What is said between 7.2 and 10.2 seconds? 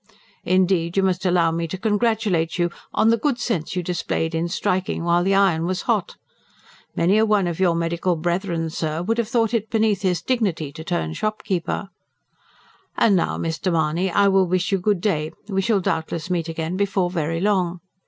one of your medical brethren, sir, would have thought it beneath